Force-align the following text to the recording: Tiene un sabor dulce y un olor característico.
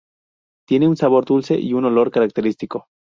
Tiene 0.67 0.87
un 0.87 0.97
sabor 0.97 1.25
dulce 1.25 1.59
y 1.59 1.73
un 1.73 1.85
olor 1.85 2.09
característico. 2.09 2.87